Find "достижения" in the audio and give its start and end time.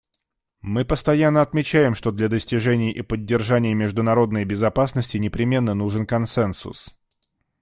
2.27-2.91